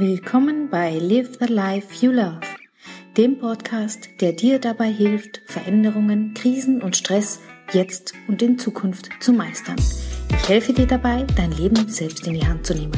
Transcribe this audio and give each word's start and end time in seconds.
Willkommen 0.00 0.70
bei 0.70 0.96
Live 0.96 1.38
the 1.40 1.52
Life 1.52 2.06
You 2.06 2.12
Love, 2.12 2.38
dem 3.16 3.40
Podcast, 3.40 4.08
der 4.20 4.32
dir 4.32 4.60
dabei 4.60 4.92
hilft, 4.92 5.42
Veränderungen, 5.46 6.34
Krisen 6.34 6.80
und 6.82 6.96
Stress 6.96 7.40
jetzt 7.72 8.14
und 8.28 8.40
in 8.40 8.60
Zukunft 8.60 9.08
zu 9.18 9.32
meistern. 9.32 9.74
Ich 10.30 10.48
helfe 10.48 10.72
dir 10.72 10.86
dabei, 10.86 11.26
dein 11.36 11.50
Leben 11.50 11.88
selbst 11.88 12.28
in 12.28 12.34
die 12.34 12.46
Hand 12.46 12.64
zu 12.64 12.74
nehmen. 12.74 12.92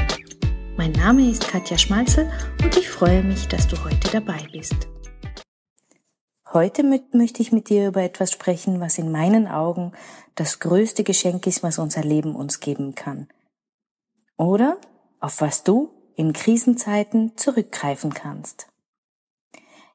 Mein 0.77 0.93
Name 0.93 1.31
ist 1.31 1.49
Katja 1.49 1.79
Schmalzel 1.79 2.31
und 2.63 2.77
ich 2.77 2.91
freue 2.91 3.23
mich, 3.23 3.49
dass 3.49 3.67
du 3.67 3.83
heute 3.83 4.11
dabei 4.13 4.47
bist. 4.53 4.87
Heute 6.53 6.83
möchte 6.83 7.41
ich 7.41 7.51
mit 7.51 7.71
dir 7.71 7.89
über 7.89 8.03
etwas 8.03 8.31
sprechen, 8.31 8.79
was 8.79 8.99
in 8.99 9.11
meinen 9.11 9.49
Augen 9.49 9.93
das 10.35 10.61
größte 10.61 11.03
Geschenk 11.03 11.47
ist, 11.47 11.63
was 11.63 11.79
unser 11.79 12.03
Leben 12.03 12.37
uns 12.37 12.61
geben 12.61 12.95
kann. 12.95 13.27
Oder 14.37 14.77
auf 15.19 15.41
was 15.41 15.65
du 15.65 15.89
in 16.21 16.35
Krisenzeiten 16.35 17.33
zurückgreifen 17.37 18.13
kannst. 18.13 18.67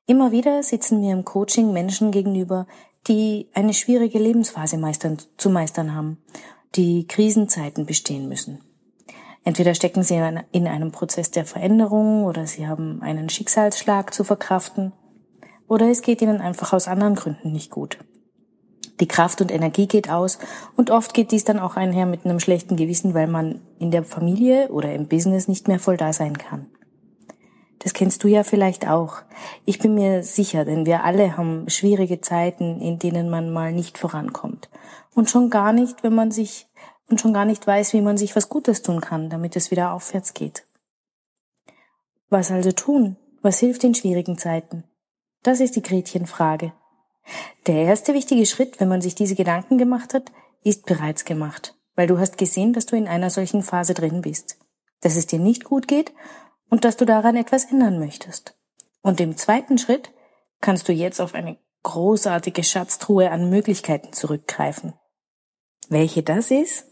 Immer 0.07 0.31
wieder 0.31 0.63
sitzen 0.63 0.99
mir 0.99 1.13
im 1.13 1.23
Coaching 1.23 1.71
Menschen 1.71 2.09
gegenüber, 2.09 2.65
die 3.07 3.47
eine 3.53 3.75
schwierige 3.75 4.17
Lebensphase 4.17 4.79
meistern, 4.79 5.19
zu 5.37 5.51
meistern 5.51 5.93
haben, 5.93 6.17
die 6.73 7.05
Krisenzeiten 7.05 7.85
bestehen 7.85 8.27
müssen. 8.27 8.59
Entweder 9.43 9.75
stecken 9.75 10.01
sie 10.01 10.19
in 10.51 10.67
einem 10.67 10.91
Prozess 10.91 11.29
der 11.29 11.45
Veränderung 11.45 12.25
oder 12.25 12.47
sie 12.47 12.67
haben 12.67 13.03
einen 13.03 13.29
Schicksalsschlag 13.29 14.11
zu 14.11 14.23
verkraften 14.23 14.93
oder 15.67 15.91
es 15.91 16.01
geht 16.01 16.23
ihnen 16.23 16.41
einfach 16.41 16.73
aus 16.73 16.87
anderen 16.87 17.13
Gründen 17.13 17.51
nicht 17.51 17.69
gut. 17.69 17.99
Die 18.99 19.07
Kraft 19.07 19.41
und 19.41 19.51
Energie 19.51 19.87
geht 19.87 20.09
aus 20.09 20.39
und 20.75 20.89
oft 20.89 21.13
geht 21.13 21.31
dies 21.31 21.43
dann 21.43 21.59
auch 21.59 21.75
einher 21.75 22.05
mit 22.05 22.25
einem 22.25 22.39
schlechten 22.39 22.77
Gewissen, 22.77 23.13
weil 23.13 23.27
man 23.27 23.61
in 23.77 23.91
der 23.91 24.03
Familie 24.03 24.69
oder 24.69 24.93
im 24.93 25.07
Business 25.07 25.47
nicht 25.47 25.67
mehr 25.67 25.79
voll 25.79 25.97
da 25.97 26.13
sein 26.13 26.37
kann. 26.37 26.67
Das 27.79 27.93
kennst 27.93 28.23
du 28.23 28.27
ja 28.27 28.43
vielleicht 28.43 28.87
auch. 28.87 29.17
Ich 29.65 29.79
bin 29.79 29.93
mir 29.93 30.23
sicher, 30.23 30.65
denn 30.65 30.85
wir 30.85 31.03
alle 31.03 31.37
haben 31.37 31.69
schwierige 31.69 32.21
Zeiten, 32.21 32.81
in 32.81 32.97
denen 32.99 33.29
man 33.29 33.51
mal 33.51 33.73
nicht 33.73 33.97
vorankommt. 33.97 34.69
Und 35.13 35.29
schon 35.29 35.49
gar 35.49 35.71
nicht, 35.71 36.01
wenn 36.03 36.15
man 36.15 36.31
sich 36.31 36.67
und 37.07 37.21
schon 37.21 37.33
gar 37.33 37.45
nicht 37.45 37.67
weiß, 37.67 37.93
wie 37.93 38.01
man 38.01 38.17
sich 38.17 38.35
was 38.35 38.49
Gutes 38.49 38.81
tun 38.81 39.01
kann, 39.01 39.29
damit 39.29 39.55
es 39.55 39.71
wieder 39.71 39.93
aufwärts 39.93 40.33
geht. 40.33 40.65
Was 42.29 42.49
also 42.49 42.71
tun? 42.71 43.17
Was 43.41 43.59
hilft 43.59 43.83
in 43.83 43.93
schwierigen 43.93 44.39
Zeiten? 44.39 44.85
Das 45.43 45.59
ist 45.59 45.75
die 45.75 45.83
Gretchenfrage. 45.83 46.73
Der 47.67 47.75
erste 47.83 48.13
wichtige 48.13 48.45
Schritt, 48.45 48.79
wenn 48.79 48.87
man 48.87 49.01
sich 49.01 49.15
diese 49.15 49.35
Gedanken 49.35 49.77
gemacht 49.77 50.13
hat, 50.13 50.31
ist 50.63 50.85
bereits 50.85 51.25
gemacht, 51.25 51.75
weil 51.95 52.07
du 52.07 52.19
hast 52.19 52.37
gesehen, 52.37 52.73
dass 52.73 52.85
du 52.85 52.95
in 52.95 53.07
einer 53.07 53.29
solchen 53.29 53.63
Phase 53.63 53.93
drin 53.93 54.21
bist, 54.21 54.57
dass 55.01 55.15
es 55.15 55.27
dir 55.27 55.39
nicht 55.39 55.63
gut 55.63 55.87
geht 55.87 56.13
und 56.69 56.85
dass 56.85 56.97
du 56.97 57.05
daran 57.05 57.35
etwas 57.35 57.65
ändern 57.65 57.99
möchtest. 57.99 58.57
Und 59.01 59.19
im 59.19 59.37
zweiten 59.37 59.77
Schritt 59.77 60.11
kannst 60.61 60.87
du 60.87 60.93
jetzt 60.93 61.21
auf 61.21 61.35
eine 61.35 61.57
großartige 61.83 62.63
Schatztruhe 62.63 63.29
an 63.29 63.49
Möglichkeiten 63.49 64.13
zurückgreifen. 64.13 64.93
Welche 65.89 66.23
das 66.23 66.49
ist? 66.49 66.85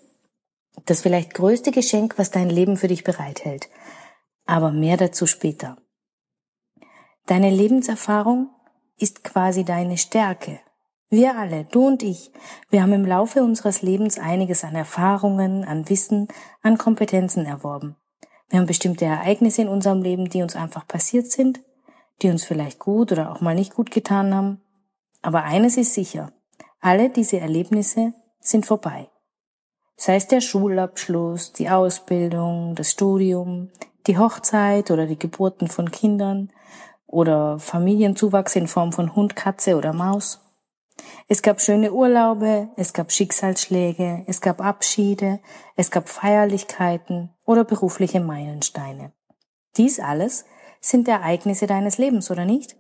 Das 0.86 1.02
vielleicht 1.02 1.34
größte 1.34 1.72
Geschenk, 1.72 2.18
was 2.18 2.30
dein 2.32 2.50
Leben 2.50 2.78
für 2.78 2.88
dich 2.88 3.04
bereithält. 3.04 3.70
Aber 4.46 4.72
mehr 4.72 4.98
dazu 4.98 5.26
später. 5.26 5.78
Deine 7.26 7.50
Lebenserfahrung 7.50 8.50
ist 8.98 9.24
quasi 9.24 9.64
deine 9.64 9.98
Stärke. 9.98 10.60
Wir 11.10 11.38
alle, 11.38 11.66
du 11.66 11.88
und 11.88 12.02
ich, 12.02 12.32
wir 12.70 12.82
haben 12.82 12.94
im 12.94 13.06
Laufe 13.06 13.44
unseres 13.44 13.82
Lebens 13.82 14.18
einiges 14.18 14.64
an 14.64 14.76
Erfahrungen, 14.76 15.64
an 15.64 15.88
Wissen, 15.90 16.28
an 16.62 16.78
Kompetenzen 16.78 17.46
erworben. 17.46 17.96
Wir 18.50 18.60
haben 18.60 18.66
bestimmte 18.66 19.06
Ereignisse 19.06 19.62
in 19.62 19.68
unserem 19.68 20.02
Leben, 20.02 20.30
die 20.30 20.42
uns 20.42 20.56
einfach 20.56 20.88
passiert 20.88 21.28
sind, 21.28 21.62
die 22.22 22.30
uns 22.30 22.44
vielleicht 22.44 22.80
gut 22.80 23.12
oder 23.12 23.32
auch 23.32 23.42
mal 23.42 23.56
nicht 23.56 23.76
gut 23.76 23.92
getan 23.92 24.34
haben. 24.34 24.62
Aber 25.22 25.44
eines 25.44 25.78
ist 25.78 25.94
sicher, 25.94 26.32
alle 26.80 27.10
diese 27.10 27.40
Erlebnisse 27.40 28.14
sind 28.40 28.66
vorbei. 28.66 29.10
Sei 29.96 30.16
es 30.16 30.28
der 30.28 30.42
Schulabschluss, 30.42 31.54
die 31.54 31.70
Ausbildung, 31.70 32.76
das 32.76 32.92
Studium, 32.92 33.70
die 34.08 34.18
Hochzeit 34.18 34.92
oder 34.92 35.06
die 35.06 35.20
Geburten 35.20 35.68
von 35.68 35.92
Kindern, 35.92 36.52
oder 37.14 37.60
Familienzuwachs 37.60 38.56
in 38.56 38.68
Form 38.68 38.92
von 38.92 39.16
Hund, 39.16 39.36
Katze 39.36 39.78
oder 39.78 39.94
Maus. 39.94 40.40
Es 41.28 41.42
gab 41.42 41.62
schöne 41.62 41.94
Urlaube, 41.94 42.70
es 42.76 42.94
gab 42.94 43.12
Schicksalsschläge, 43.12 44.24
es 44.28 44.42
gab 44.42 44.62
Abschiede, 44.62 45.40
es 45.76 45.92
gab 45.92 46.10
Feierlichkeiten 46.10 47.30
oder 47.46 47.64
berufliche 47.64 48.20
Meilensteine. 48.20 49.14
Dies 49.78 50.00
alles 50.00 50.46
sind 50.82 51.08
Ereignisse 51.08 51.66
deines 51.66 51.98
Lebens, 51.98 52.30
oder 52.30 52.46
nicht? 52.46 52.76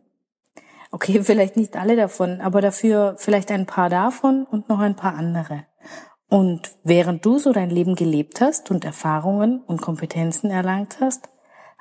Okay, 0.91 1.21
vielleicht 1.23 1.57
nicht 1.57 1.75
alle 1.75 1.95
davon, 1.95 2.41
aber 2.41 2.61
dafür 2.61 3.15
vielleicht 3.17 3.51
ein 3.51 3.65
paar 3.65 3.89
davon 3.89 4.45
und 4.45 4.69
noch 4.69 4.79
ein 4.79 4.95
paar 4.95 5.15
andere. 5.15 5.65
Und 6.29 6.75
während 6.83 7.25
du 7.25 7.37
so 7.37 7.53
dein 7.53 7.69
Leben 7.69 7.95
gelebt 7.95 8.41
hast 8.41 8.71
und 8.71 8.85
Erfahrungen 8.85 9.61
und 9.61 9.81
Kompetenzen 9.81 10.49
erlangt 10.49 10.97
hast, 10.99 11.29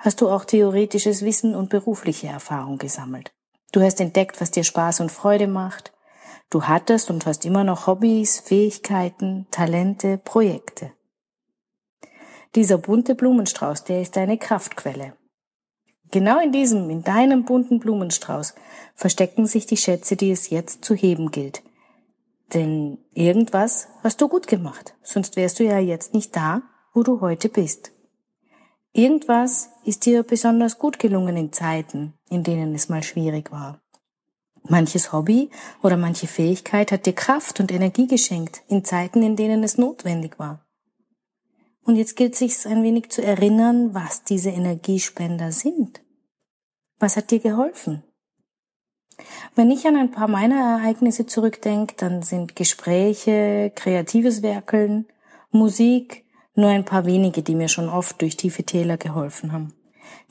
hast 0.02 0.20
du 0.20 0.28
auch 0.28 0.44
theoretisches 0.44 1.24
Wissen 1.24 1.54
und 1.54 1.70
berufliche 1.70 2.26
Erfahrung 2.26 2.76
gesammelt. 2.76 3.32
Du 3.70 3.80
hast 3.80 4.00
entdeckt, 4.00 4.40
was 4.40 4.50
dir 4.50 4.64
Spaß 4.64 4.98
und 4.98 5.12
Freude 5.12 5.46
macht. 5.46 5.92
Du 6.50 6.64
hattest 6.64 7.08
und 7.08 7.24
hast 7.24 7.46
immer 7.46 7.62
noch 7.62 7.86
Hobbys, 7.86 8.40
Fähigkeiten, 8.40 9.46
Talente, 9.52 10.18
Projekte. 10.18 10.90
Dieser 12.56 12.78
bunte 12.78 13.14
Blumenstrauß, 13.14 13.84
der 13.84 14.02
ist 14.02 14.16
deine 14.16 14.38
Kraftquelle. 14.38 15.16
Genau 16.10 16.40
in 16.40 16.50
diesem, 16.50 16.90
in 16.90 17.04
deinem 17.04 17.44
bunten 17.44 17.78
Blumenstrauß 17.78 18.54
verstecken 18.96 19.46
sich 19.46 19.66
die 19.66 19.76
Schätze, 19.76 20.16
die 20.16 20.32
es 20.32 20.50
jetzt 20.50 20.84
zu 20.84 20.94
heben 20.94 21.30
gilt. 21.30 21.62
Denn 22.52 22.98
irgendwas 23.14 23.88
hast 24.02 24.20
du 24.20 24.28
gut 24.28 24.48
gemacht, 24.48 24.94
sonst 25.02 25.36
wärst 25.36 25.60
du 25.60 25.64
ja 25.64 25.78
jetzt 25.78 26.12
nicht 26.12 26.34
da, 26.36 26.62
wo 26.92 27.04
du 27.04 27.20
heute 27.20 27.48
bist. 27.48 27.91
Irgendwas 28.94 29.70
ist 29.84 30.04
dir 30.04 30.22
besonders 30.22 30.78
gut 30.78 30.98
gelungen 30.98 31.36
in 31.36 31.52
Zeiten, 31.52 32.12
in 32.28 32.42
denen 32.42 32.74
es 32.74 32.90
mal 32.90 33.02
schwierig 33.02 33.50
war. 33.50 33.80
Manches 34.64 35.12
Hobby 35.12 35.50
oder 35.82 35.96
manche 35.96 36.26
Fähigkeit 36.26 36.92
hat 36.92 37.06
dir 37.06 37.14
Kraft 37.14 37.58
und 37.58 37.72
Energie 37.72 38.06
geschenkt 38.06 38.62
in 38.68 38.84
Zeiten, 38.84 39.22
in 39.22 39.34
denen 39.34 39.64
es 39.64 39.78
notwendig 39.78 40.38
war. 40.38 40.66
Und 41.84 41.96
jetzt 41.96 42.16
gilt 42.16 42.34
es 42.34 42.38
sich 42.38 42.66
ein 42.66 42.82
wenig 42.82 43.10
zu 43.10 43.22
erinnern, 43.22 43.94
was 43.94 44.24
diese 44.24 44.50
Energiespender 44.50 45.50
sind. 45.52 46.02
Was 46.98 47.16
hat 47.16 47.30
dir 47.30 47.40
geholfen? 47.40 48.04
Wenn 49.54 49.70
ich 49.70 49.86
an 49.86 49.96
ein 49.96 50.10
paar 50.10 50.28
meiner 50.28 50.78
Ereignisse 50.78 51.26
zurückdenke, 51.26 51.94
dann 51.96 52.22
sind 52.22 52.56
Gespräche, 52.56 53.72
kreatives 53.74 54.42
Werkeln, 54.42 55.06
Musik, 55.50 56.24
nur 56.54 56.68
ein 56.68 56.84
paar 56.84 57.06
wenige, 57.06 57.42
die 57.42 57.54
mir 57.54 57.68
schon 57.68 57.88
oft 57.88 58.20
durch 58.20 58.36
tiefe 58.36 58.64
Täler 58.64 58.96
geholfen 58.96 59.52
haben, 59.52 59.74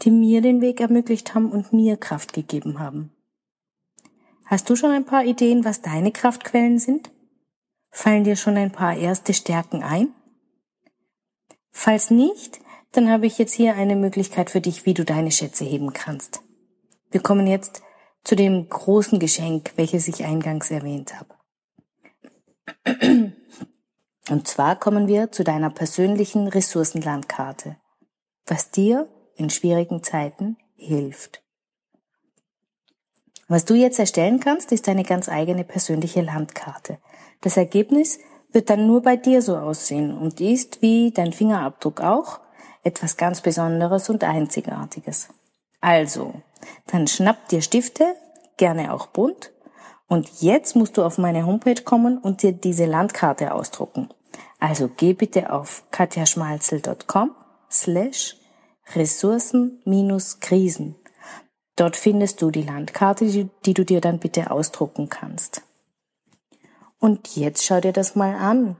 die 0.03 0.11
mir 0.11 0.41
den 0.41 0.61
Weg 0.61 0.79
ermöglicht 0.79 1.33
haben 1.33 1.51
und 1.51 1.73
mir 1.73 1.97
Kraft 1.97 2.33
gegeben 2.33 2.79
haben. 2.79 3.11
Hast 4.45 4.69
du 4.69 4.75
schon 4.75 4.91
ein 4.91 5.05
paar 5.05 5.23
Ideen, 5.23 5.63
was 5.63 5.81
deine 5.81 6.11
Kraftquellen 6.11 6.77
sind? 6.77 7.09
Fallen 7.89 8.23
dir 8.23 8.35
schon 8.35 8.57
ein 8.57 8.71
paar 8.71 8.95
erste 8.95 9.33
Stärken 9.33 9.83
ein? 9.83 10.13
Falls 11.71 12.11
nicht, 12.11 12.59
dann 12.91 13.09
habe 13.09 13.25
ich 13.25 13.37
jetzt 13.37 13.53
hier 13.53 13.75
eine 13.75 13.95
Möglichkeit 13.95 14.49
für 14.49 14.61
dich, 14.61 14.85
wie 14.85 14.93
du 14.93 15.05
deine 15.05 15.31
Schätze 15.31 15.63
heben 15.63 15.93
kannst. 15.93 16.41
Wir 17.11 17.21
kommen 17.21 17.47
jetzt 17.47 17.81
zu 18.23 18.35
dem 18.35 18.67
großen 18.67 19.19
Geschenk, 19.19 19.73
welches 19.77 20.07
ich 20.07 20.25
eingangs 20.25 20.69
erwähnt 20.69 21.13
habe. 21.19 21.35
Und 24.31 24.47
zwar 24.47 24.77
kommen 24.77 25.09
wir 25.09 25.33
zu 25.33 25.43
deiner 25.43 25.69
persönlichen 25.69 26.47
Ressourcenlandkarte, 26.47 27.75
was 28.45 28.71
dir 28.71 29.09
in 29.35 29.49
schwierigen 29.49 30.03
Zeiten 30.03 30.55
hilft. 30.77 31.43
Was 33.49 33.65
du 33.65 33.73
jetzt 33.73 33.99
erstellen 33.99 34.39
kannst, 34.39 34.71
ist 34.71 34.87
deine 34.87 35.03
ganz 35.03 35.27
eigene 35.27 35.65
persönliche 35.65 36.21
Landkarte. 36.21 36.99
Das 37.41 37.57
Ergebnis 37.57 38.19
wird 38.53 38.69
dann 38.69 38.87
nur 38.87 39.01
bei 39.01 39.17
dir 39.17 39.41
so 39.41 39.57
aussehen 39.57 40.17
und 40.17 40.39
ist 40.39 40.81
wie 40.81 41.11
dein 41.11 41.33
Fingerabdruck 41.33 41.99
auch 41.99 42.39
etwas 42.83 43.17
ganz 43.17 43.41
Besonderes 43.41 44.09
und 44.09 44.23
Einzigartiges. 44.23 45.27
Also, 45.81 46.35
dann 46.87 47.07
schnapp 47.07 47.49
dir 47.49 47.61
Stifte, 47.61 48.15
gerne 48.55 48.93
auch 48.93 49.07
bunt, 49.07 49.51
und 50.07 50.41
jetzt 50.41 50.77
musst 50.77 50.95
du 50.95 51.03
auf 51.03 51.17
meine 51.17 51.45
Homepage 51.45 51.83
kommen 51.83 52.17
und 52.17 52.43
dir 52.43 52.53
diese 52.53 52.85
Landkarte 52.85 53.53
ausdrucken. 53.53 54.07
Also 54.61 54.87
geh 54.87 55.11
bitte 55.13 55.51
auf 55.51 55.83
katjaschmalzel.com 55.89 57.35
slash 57.69 58.37
Ressourcen-Krisen. 58.93 60.95
Dort 61.75 61.95
findest 61.95 62.43
du 62.43 62.51
die 62.51 62.61
Landkarte, 62.61 63.25
die, 63.25 63.49
die 63.65 63.73
du 63.73 63.83
dir 63.83 64.01
dann 64.01 64.19
bitte 64.19 64.51
ausdrucken 64.51 65.09
kannst. 65.09 65.63
Und 66.99 67.35
jetzt 67.35 67.65
schau 67.65 67.81
dir 67.81 67.91
das 67.91 68.15
mal 68.15 68.35
an. 68.35 68.75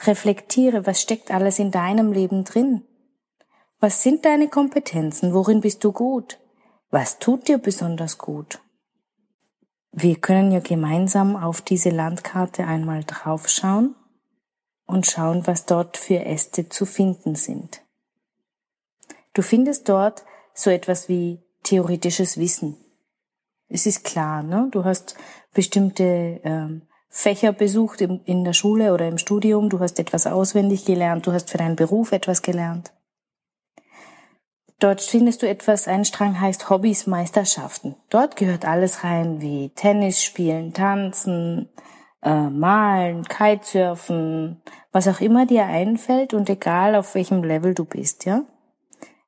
Reflektiere, 0.00 0.84
was 0.84 1.00
steckt 1.00 1.30
alles 1.30 1.60
in 1.60 1.70
deinem 1.70 2.12
Leben 2.12 2.42
drin? 2.42 2.82
Was 3.78 4.02
sind 4.02 4.24
deine 4.24 4.48
Kompetenzen? 4.48 5.32
Worin 5.32 5.60
bist 5.60 5.84
du 5.84 5.92
gut? 5.92 6.40
Was 6.90 7.20
tut 7.20 7.46
dir 7.46 7.58
besonders 7.58 8.18
gut? 8.18 8.58
Wir 9.92 10.16
können 10.16 10.50
ja 10.50 10.58
gemeinsam 10.58 11.36
auf 11.36 11.60
diese 11.60 11.90
Landkarte 11.90 12.66
einmal 12.66 13.04
draufschauen 13.04 13.94
und 14.90 15.06
schauen, 15.06 15.46
was 15.46 15.66
dort 15.66 15.96
für 15.96 16.24
Äste 16.24 16.68
zu 16.68 16.86
finden 16.86 17.34
sind. 17.34 17.82
Du 19.32 19.42
findest 19.42 19.88
dort 19.88 20.24
so 20.54 20.70
etwas 20.70 21.08
wie 21.08 21.40
theoretisches 21.62 22.36
Wissen. 22.38 22.76
Es 23.68 23.86
ist 23.86 24.04
klar, 24.04 24.42
ne? 24.42 24.68
Du 24.70 24.84
hast 24.84 25.14
bestimmte 25.54 26.40
ähm, 26.42 26.82
Fächer 27.08 27.52
besucht 27.52 28.00
im, 28.00 28.20
in 28.24 28.44
der 28.44 28.52
Schule 28.52 28.92
oder 28.92 29.06
im 29.08 29.18
Studium, 29.18 29.68
du 29.68 29.80
hast 29.80 29.98
etwas 29.98 30.26
auswendig 30.26 30.84
gelernt, 30.84 31.26
du 31.26 31.32
hast 31.32 31.50
für 31.50 31.58
deinen 31.58 31.76
Beruf 31.76 32.12
etwas 32.12 32.42
gelernt. 32.42 32.92
Dort 34.78 35.02
findest 35.02 35.42
du 35.42 35.48
etwas, 35.48 35.88
ein 35.88 36.04
Strang 36.04 36.40
heißt 36.40 36.70
Hobbys, 36.70 37.06
Meisterschaften. 37.06 37.96
Dort 38.08 38.36
gehört 38.36 38.64
alles 38.64 39.04
rein, 39.04 39.42
wie 39.42 39.68
Tennis 39.70 40.22
spielen, 40.22 40.72
tanzen, 40.72 41.68
äh, 42.22 42.48
malen, 42.48 43.24
Kitesurfen, 43.24 44.60
was 44.92 45.08
auch 45.08 45.20
immer 45.20 45.46
dir 45.46 45.64
einfällt 45.64 46.34
und 46.34 46.48
egal 46.50 46.94
auf 46.94 47.14
welchem 47.14 47.42
Level 47.42 47.74
du 47.74 47.84
bist, 47.84 48.24
ja. 48.24 48.42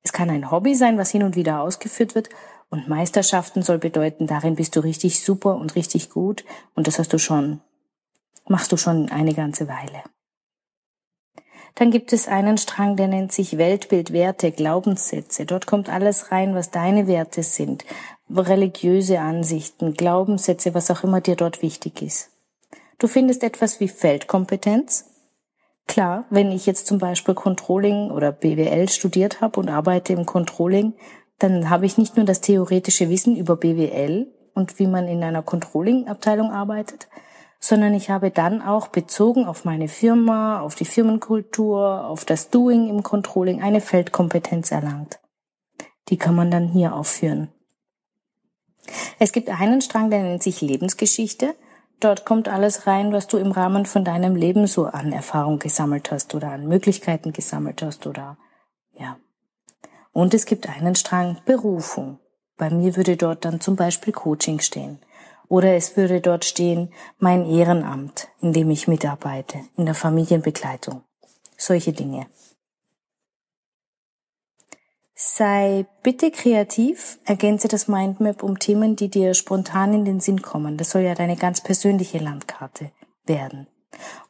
Es 0.03 0.13
kann 0.13 0.31
ein 0.31 0.51
Hobby 0.51 0.75
sein, 0.75 0.99
was 0.99 1.11
hin 1.11 1.23
und 1.23 1.37
wieder 1.37 1.61
ausgeführt 1.61 2.15
wird 2.15 2.29
und 2.71 2.89
Meisterschaften 2.89 3.63
soll 3.63 3.79
bedeuten, 3.79 4.27
darin 4.27 4.57
bist 4.57 4.75
du 4.77 4.81
richtig 4.81 5.23
super 5.23 5.57
und 5.57 5.77
richtig 5.77 6.11
gut 6.11 6.45
und 6.75 6.87
das 6.87 6.99
hast 6.99 7.13
du 7.13 7.19
schon, 7.19 7.61
machst 8.49 8.73
du 8.73 8.77
schon 8.77 9.11
eine 9.11 9.35
ganze 9.35 9.69
Weile. 9.69 10.03
Dann 11.75 11.91
gibt 11.91 12.13
es 12.13 12.29
einen 12.29 12.59
Strang, 12.59 12.97
der 12.97 13.09
nennt 13.09 13.33
sich 13.33 13.57
Weltbild, 13.57 14.13
Werte, 14.13 14.53
Glaubenssätze. 14.53 15.47
Dort 15.47 15.67
kommt 15.67 15.89
alles 15.89 16.31
rein, 16.31 16.55
was 16.55 16.71
deine 16.71 17.07
Werte 17.07 17.43
sind. 17.43 17.85
Religiöse 18.29 19.21
Ansichten, 19.21 19.95
Glaubenssätze, 19.95 20.75
was 20.75 20.91
auch 20.91 21.03
immer 21.03 21.23
dir 21.23 21.37
dort 21.37 21.63
wichtig 21.63 22.03
ist. 22.03 22.31
Du 23.03 23.09
findest 23.09 23.43
etwas 23.43 23.81
wie 23.81 23.89
Feldkompetenz. 23.89 25.07
Klar, 25.89 26.25
wenn 26.31 26.53
ich 26.53 26.67
jetzt 26.67 26.87
zum 26.87 26.99
Beispiel 26.99 27.35
Controlling 27.35 28.13
oder 28.13 28.31
BWL 28.31 28.89
studiert 28.89 29.41
habe 29.41 29.59
und 29.59 29.69
arbeite 29.69 30.13
im 30.13 30.25
Controlling, 30.25 30.95
dann 31.41 31.69
habe 31.69 31.85
ich 31.85 31.99
nicht 31.99 32.17
nur 32.17 32.25
das 32.25 32.43
theoretische 32.43 33.11
Wissen 33.11 33.37
über 33.37 33.57
BWL 33.57 34.33
und 34.55 34.79
wie 34.79 34.87
man 34.87 35.09
in 35.09 35.25
einer 35.25 35.43
Controlling-Abteilung 35.43 36.53
arbeitet, 36.53 37.09
sondern 37.59 37.93
ich 37.93 38.09
habe 38.09 38.31
dann 38.31 38.63
auch 38.63 38.87
bezogen 38.87 39.47
auf 39.47 39.65
meine 39.65 39.89
Firma, 39.89 40.61
auf 40.61 40.77
die 40.77 40.85
Firmenkultur, 40.85 42.07
auf 42.07 42.25
das 42.25 42.51
Doing 42.51 42.89
im 42.89 43.03
Controlling 43.03 43.61
eine 43.61 43.81
Feldkompetenz 43.81 44.71
erlangt. 44.71 45.19
Die 46.09 46.19
kann 46.19 46.37
man 46.37 46.53
dann 46.53 46.69
hier 46.69 46.95
aufführen. 46.95 47.49
Es 49.19 49.33
gibt 49.33 49.49
einen 49.49 49.81
Strang, 49.81 50.09
der 50.11 50.23
nennt 50.23 50.45
sich 50.45 50.61
Lebensgeschichte. 50.61 51.57
Dort 52.03 52.25
kommt 52.25 52.49
alles 52.49 52.89
rein, 52.89 53.13
was 53.13 53.29
du 53.29 53.37
im 53.37 53.53
Rahmen 53.53 53.87
von 53.87 54.05
deinem 54.05 54.35
Leben 54.35 54.67
so 54.67 54.87
an 54.87 55.13
Erfahrung 55.13 55.61
gesammelt 55.61 56.11
hast 56.11 56.35
oder 56.35 56.51
an 56.51 56.67
Möglichkeiten 56.67 57.33
gesammelt 57.33 57.81
hast 57.81 58.09
oder 58.09 58.37
ja. 58.99 59.19
Und 60.11 60.35
es 60.35 60.45
gibt 60.45 60.69
einen 60.69 60.97
Strang 60.97 61.39
Berufung. 61.45 62.19
Bei 62.57 62.71
mir 62.71 62.97
würde 62.97 63.17
dort 63.17 63.45
dann 63.45 63.61
zum 63.61 63.77
Beispiel 63.77 64.13
Coaching 64.13 64.59
stehen. 64.59 64.99
Oder 65.47 65.77
es 65.77 65.97
würde 65.97 66.21
dort 66.21 66.45
stehen, 66.45 66.93
mein 67.19 67.47
Ehrenamt, 67.47 68.27
in 68.41 68.53
dem 68.53 68.71
ich 68.73 68.89
mitarbeite, 68.89 69.61
in 69.77 69.87
der 69.87 69.95
Familienbegleitung. 69.95 71.05
Solche 71.57 71.93
Dinge. 71.93 72.27
Sei 75.25 75.87
bitte 76.03 76.33
kreativ, 76.33 77.21
ergänze 77.25 77.69
das 77.69 77.87
Mindmap 77.87 78.43
um 78.43 78.59
Themen, 78.59 78.97
die 78.97 79.09
dir 79.09 79.35
spontan 79.35 79.95
in 79.95 80.05
den 80.05 80.19
Sinn 80.19 80.43
kommen. 80.43 80.77
Das 80.77 80.91
soll 80.91 81.03
ja 81.03 81.15
deine 81.15 81.37
ganz 81.37 81.61
persönliche 81.61 82.19
Landkarte 82.19 82.91
werden. 83.25 83.69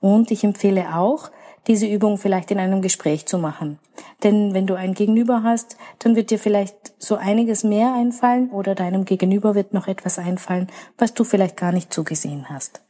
Und 0.00 0.30
ich 0.30 0.44
empfehle 0.44 0.94
auch, 0.94 1.30
diese 1.66 1.86
Übung 1.86 2.18
vielleicht 2.18 2.50
in 2.50 2.58
einem 2.58 2.82
Gespräch 2.82 3.24
zu 3.24 3.38
machen. 3.38 3.78
Denn 4.22 4.52
wenn 4.52 4.66
du 4.66 4.74
ein 4.74 4.92
Gegenüber 4.92 5.42
hast, 5.42 5.78
dann 6.00 6.14
wird 6.14 6.30
dir 6.30 6.38
vielleicht 6.38 6.92
so 6.98 7.16
einiges 7.16 7.64
mehr 7.64 7.94
einfallen 7.94 8.50
oder 8.50 8.74
deinem 8.74 9.06
Gegenüber 9.06 9.54
wird 9.54 9.72
noch 9.72 9.88
etwas 9.88 10.18
einfallen, 10.18 10.66
was 10.98 11.14
du 11.14 11.24
vielleicht 11.24 11.56
gar 11.56 11.72
nicht 11.72 11.90
zugesehen 11.90 12.50
hast. 12.50 12.82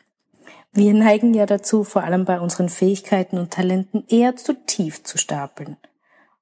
Wir 0.73 0.93
neigen 0.93 1.35
ja 1.35 1.47
dazu, 1.47 1.85
vor 1.85 2.03
allem 2.03 2.25
bei 2.25 2.41
unseren 2.41 2.69
Fähigkeiten 2.69 3.39
und 3.39 3.53
Talenten 3.53 4.05
eher 4.09 4.35
zu 4.35 4.55
tief 4.67 5.05
zu 5.05 5.19
stapeln. 5.19 5.77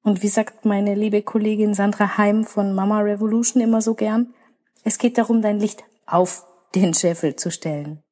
Und 0.03 0.23
wie 0.23 0.29
sagt 0.29 0.65
meine 0.65 0.95
liebe 0.95 1.23
Kollegin 1.23 1.75
Sandra 1.75 2.17
Heim 2.17 2.45
von 2.45 2.75
Mama 2.75 3.01
Revolution 3.01 3.63
immer 3.63 3.83
so 3.83 3.95
gern, 3.95 4.35
es 4.83 4.99
geht 4.99 5.19
darum, 5.19 5.43
dein 5.43 5.61
Licht 5.61 5.85
auf 6.07 6.47
den 6.75 6.95
Scheffel 6.95 7.37
zu 7.37 7.51
stellen. 7.51 8.03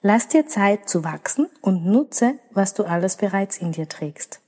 Lass 0.00 0.28
dir 0.28 0.46
Zeit 0.46 0.88
zu 0.88 1.04
wachsen 1.04 1.48
und 1.60 1.86
nutze, 1.86 2.38
was 2.50 2.74
du 2.74 2.84
alles 2.84 3.16
bereits 3.16 3.58
in 3.58 3.72
dir 3.72 3.88
trägst. 3.88 4.40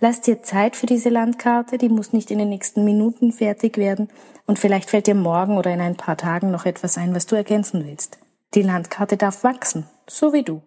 Lass 0.00 0.22
dir 0.22 0.42
Zeit 0.42 0.76
für 0.76 0.86
diese 0.86 1.10
Landkarte, 1.10 1.76
die 1.76 1.90
muss 1.90 2.14
nicht 2.14 2.30
in 2.30 2.38
den 2.38 2.48
nächsten 2.48 2.84
Minuten 2.84 3.32
fertig 3.32 3.76
werden 3.76 4.08
und 4.46 4.58
vielleicht 4.58 4.88
fällt 4.88 5.06
dir 5.06 5.14
morgen 5.14 5.58
oder 5.58 5.72
in 5.72 5.80
ein 5.80 5.96
paar 5.96 6.16
Tagen 6.16 6.50
noch 6.50 6.64
etwas 6.64 6.96
ein, 6.96 7.14
was 7.14 7.26
du 7.26 7.36
ergänzen 7.36 7.84
willst. 7.84 8.18
Die 8.54 8.62
Landkarte 8.62 9.18
darf 9.18 9.44
wachsen, 9.44 9.86
so 10.08 10.32
wie 10.32 10.42
du. 10.42 10.62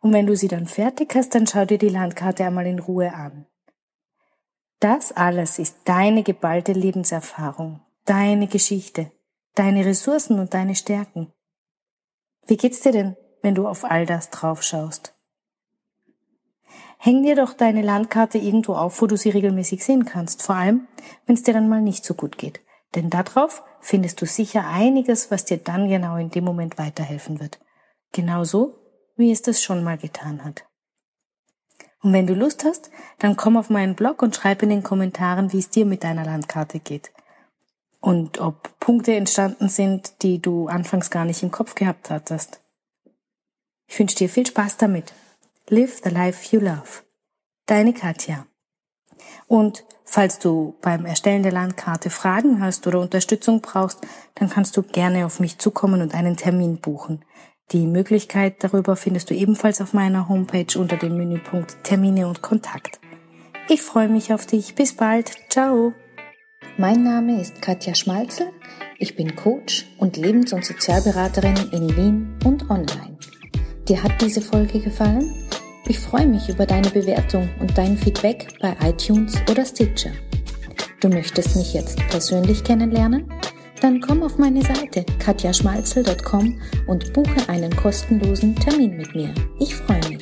Und 0.00 0.12
wenn 0.12 0.26
du 0.26 0.36
sie 0.36 0.48
dann 0.48 0.66
fertig 0.66 1.14
hast, 1.14 1.34
dann 1.34 1.46
schau 1.46 1.64
dir 1.64 1.78
die 1.78 1.88
Landkarte 1.88 2.44
einmal 2.44 2.66
in 2.66 2.78
Ruhe 2.78 3.12
an. 3.12 3.46
Das 4.80 5.12
alles 5.12 5.58
ist 5.58 5.78
deine 5.84 6.22
geballte 6.22 6.72
Lebenserfahrung, 6.72 7.80
deine 8.04 8.46
Geschichte, 8.46 9.10
deine 9.54 9.86
Ressourcen 9.86 10.38
und 10.38 10.52
deine 10.52 10.74
Stärken. 10.74 11.32
Wie 12.46 12.56
geht's 12.56 12.80
dir 12.80 12.92
denn, 12.92 13.16
wenn 13.42 13.54
du 13.54 13.66
auf 13.66 13.84
all 13.84 14.06
das 14.06 14.30
drauf 14.30 14.62
schaust? 14.62 15.14
Häng 16.98 17.22
dir 17.22 17.36
doch 17.36 17.54
deine 17.54 17.82
Landkarte 17.82 18.38
irgendwo 18.38 18.74
auf, 18.74 19.00
wo 19.00 19.06
du 19.06 19.16
sie 19.16 19.30
regelmäßig 19.30 19.84
sehen 19.84 20.04
kannst, 20.04 20.42
vor 20.42 20.56
allem, 20.56 20.88
wenn 21.26 21.36
es 21.36 21.42
dir 21.42 21.54
dann 21.54 21.68
mal 21.68 21.82
nicht 21.82 22.04
so 22.04 22.14
gut 22.14 22.38
geht. 22.38 22.60
Denn 22.94 23.10
darauf 23.10 23.62
findest 23.80 24.20
du 24.20 24.26
sicher 24.26 24.66
einiges, 24.66 25.30
was 25.30 25.44
dir 25.44 25.58
dann 25.58 25.88
genau 25.88 26.16
in 26.16 26.30
dem 26.30 26.44
Moment 26.44 26.78
weiterhelfen 26.78 27.40
wird. 27.40 27.60
Genauso, 28.12 28.74
wie 29.16 29.32
es 29.32 29.42
das 29.42 29.62
schon 29.62 29.82
mal 29.82 29.98
getan 29.98 30.44
hat. 30.44 30.64
Und 32.02 32.12
wenn 32.12 32.26
du 32.26 32.34
Lust 32.34 32.64
hast, 32.64 32.90
dann 33.18 33.36
komm 33.36 33.56
auf 33.56 33.70
meinen 33.70 33.96
Blog 33.96 34.22
und 34.22 34.36
schreib 34.36 34.62
in 34.62 34.70
den 34.70 34.82
Kommentaren, 34.82 35.52
wie 35.52 35.58
es 35.58 35.70
dir 35.70 35.86
mit 35.86 36.04
deiner 36.04 36.24
Landkarte 36.24 36.78
geht 36.78 37.10
und 38.06 38.38
ob 38.38 38.78
Punkte 38.78 39.16
entstanden 39.16 39.68
sind, 39.68 40.22
die 40.22 40.40
du 40.40 40.68
anfangs 40.68 41.10
gar 41.10 41.24
nicht 41.24 41.42
im 41.42 41.50
Kopf 41.50 41.74
gehabt 41.74 42.08
hattest. 42.08 42.60
Ich 43.88 43.98
wünsche 43.98 44.14
dir 44.14 44.28
viel 44.28 44.46
Spaß 44.46 44.76
damit. 44.76 45.12
Live 45.68 46.02
the 46.04 46.10
life 46.10 46.54
you 46.54 46.62
love. 46.62 47.02
Deine 47.66 47.92
Katja. 47.92 48.46
Und 49.48 49.84
falls 50.04 50.38
du 50.38 50.76
beim 50.82 51.04
Erstellen 51.04 51.42
der 51.42 51.50
Landkarte 51.50 52.10
Fragen 52.10 52.60
hast 52.60 52.86
oder 52.86 53.00
Unterstützung 53.00 53.60
brauchst, 53.60 53.98
dann 54.36 54.50
kannst 54.50 54.76
du 54.76 54.84
gerne 54.84 55.26
auf 55.26 55.40
mich 55.40 55.58
zukommen 55.58 56.00
und 56.00 56.14
einen 56.14 56.36
Termin 56.36 56.78
buchen. 56.78 57.24
Die 57.72 57.84
Möglichkeit 57.84 58.62
darüber 58.62 58.94
findest 58.94 59.28
du 59.30 59.34
ebenfalls 59.34 59.80
auf 59.80 59.92
meiner 59.92 60.28
Homepage 60.28 60.78
unter 60.78 60.96
dem 60.96 61.16
Menüpunkt 61.16 61.82
Termine 61.82 62.28
und 62.28 62.40
Kontakt. 62.40 63.00
Ich 63.68 63.82
freue 63.82 64.08
mich 64.08 64.32
auf 64.32 64.46
dich. 64.46 64.76
Bis 64.76 64.94
bald. 64.94 65.32
Ciao. 65.48 65.92
Mein 66.78 67.02
Name 67.02 67.40
ist 67.40 67.60
Katja 67.60 67.96
Schmalzel. 67.96 68.52
Ich 68.98 69.16
bin 69.16 69.34
Coach 69.34 69.84
und 69.98 70.16
Lebens- 70.16 70.52
und 70.52 70.64
Sozialberaterin 70.64 71.56
in 71.72 71.96
Wien 71.96 72.38
und 72.44 72.70
online. 72.70 73.18
Dir 73.88 74.00
hat 74.00 74.20
diese 74.20 74.40
Folge 74.40 74.78
gefallen? 74.78 75.34
Ich 75.88 75.98
freue 75.98 76.28
mich 76.28 76.48
über 76.48 76.66
deine 76.66 76.90
Bewertung 76.90 77.48
und 77.58 77.76
dein 77.76 77.98
Feedback 77.98 78.46
bei 78.60 78.76
iTunes 78.80 79.34
oder 79.50 79.64
Stitcher. 79.64 80.12
Du 81.00 81.08
möchtest 81.08 81.56
mich 81.56 81.74
jetzt 81.74 81.98
persönlich 82.08 82.62
kennenlernen? 82.62 83.28
Dann 83.80 84.00
komm 84.00 84.22
auf 84.22 84.38
meine 84.38 84.62
Seite 84.62 85.04
katjaschmalzel.com 85.18 86.58
und 86.86 87.12
buche 87.12 87.48
einen 87.48 87.74
kostenlosen 87.76 88.54
Termin 88.56 88.96
mit 88.96 89.14
mir. 89.14 89.34
Ich 89.58 89.74
freue 89.74 90.00
mich. 90.08 90.15